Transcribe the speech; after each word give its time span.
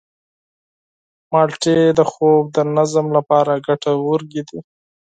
مالټې 1.31 1.77
د 1.97 1.99
خوب 2.11 2.43
د 2.55 2.57
نظم 2.75 3.05
لپاره 3.17 3.53
ګټورې 3.67 4.41
دي. 4.49 4.59